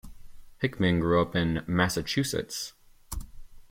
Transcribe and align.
Hickman 0.57 0.99
grew 0.99 1.21
up 1.21 1.35
in 1.35 1.63
Massachusetts. 1.67 2.73